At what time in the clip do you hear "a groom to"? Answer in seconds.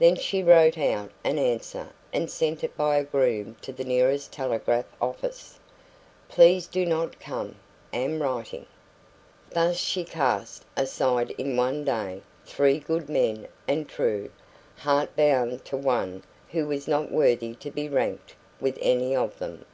2.96-3.70